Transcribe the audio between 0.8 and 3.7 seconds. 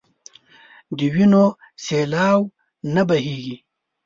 د وينو سېلاوو نه بنديږي